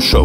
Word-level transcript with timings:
Show 0.00 0.24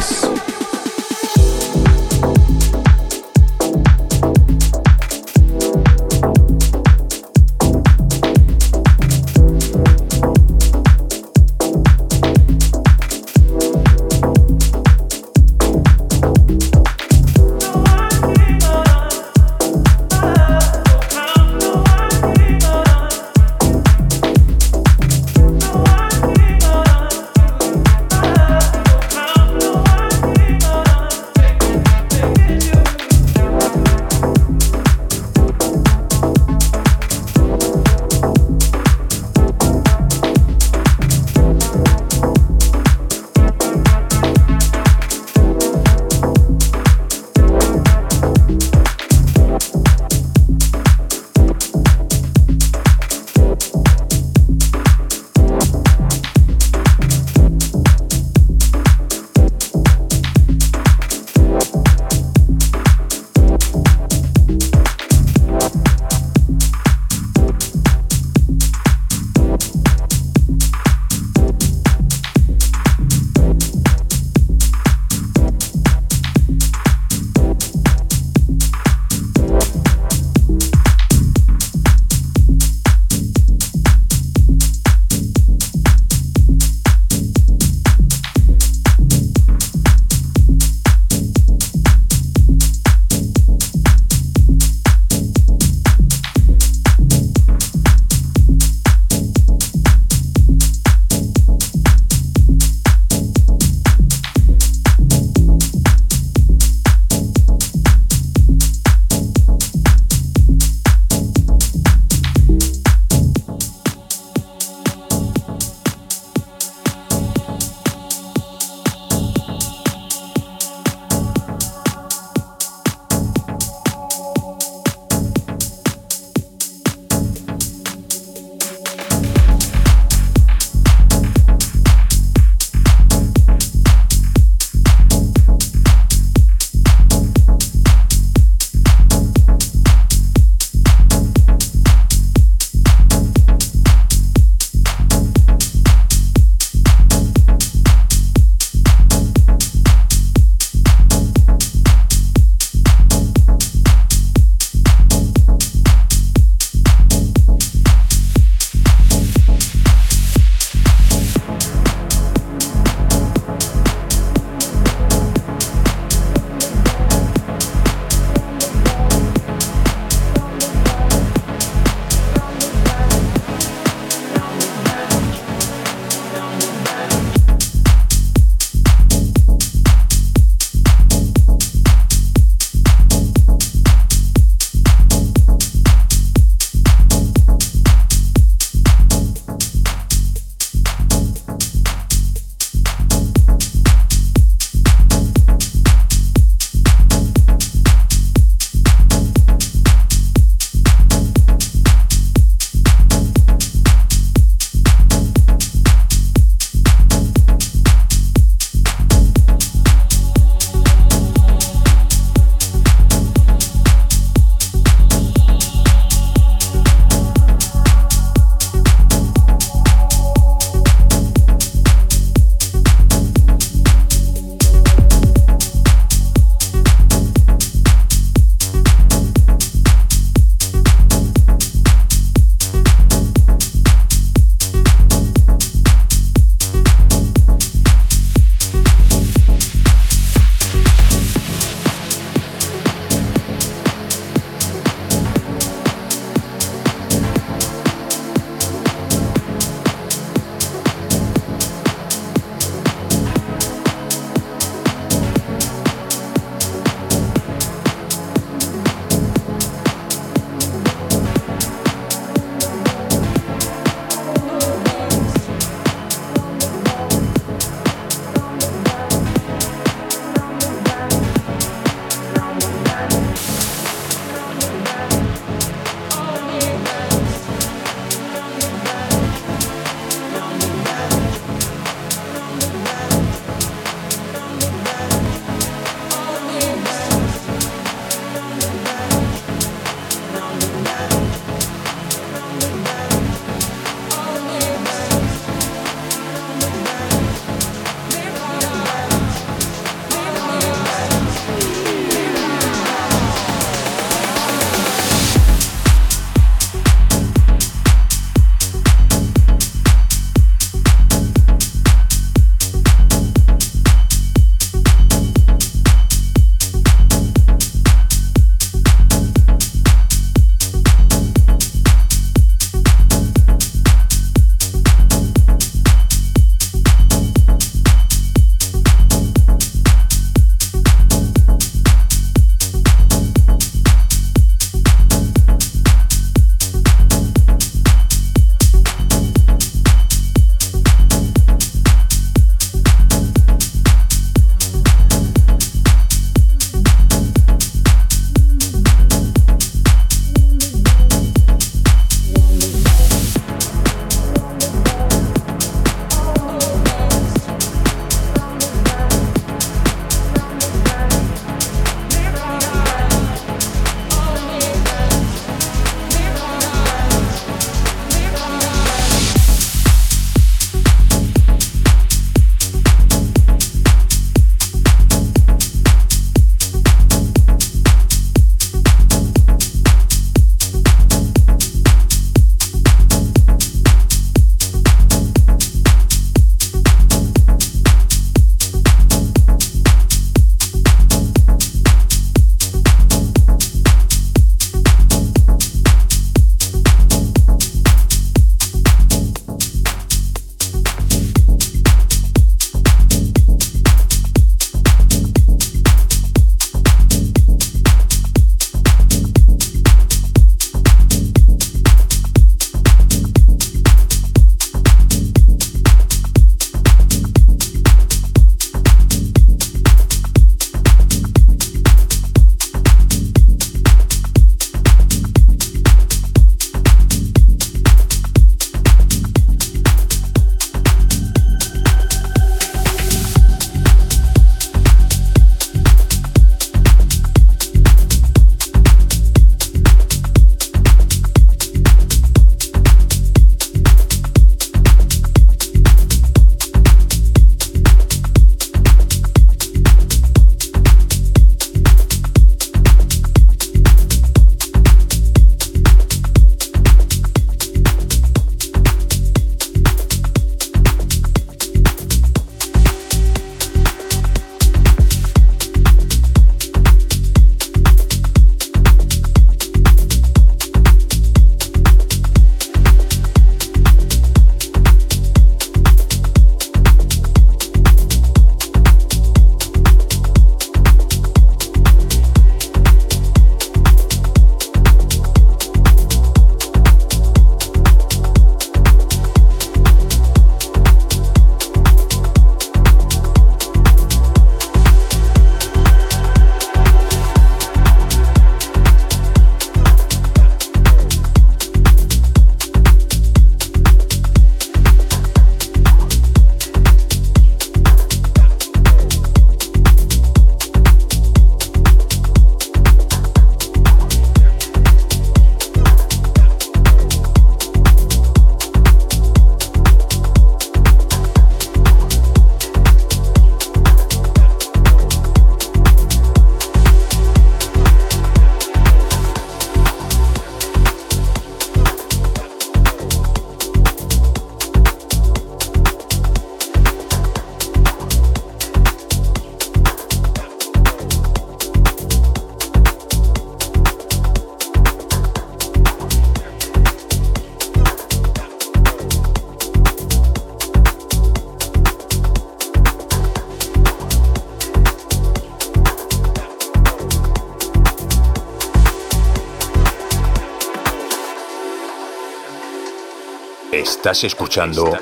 Estás 564.11 564.25
escuchando 564.25 564.97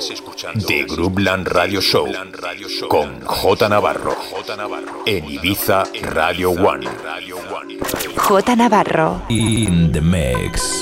The 0.68 0.84
Groupland 0.84 1.48
Radio 1.48 1.80
Show 1.80 2.06
con 2.88 3.20
J 3.24 3.68
Navarro 3.68 4.16
en 5.04 5.24
Ibiza 5.28 5.82
Radio 6.02 6.52
One. 6.52 6.86
J 8.16 8.54
Navarro. 8.54 9.22
In 9.28 9.90
the 9.90 10.00
mix. 10.00 10.79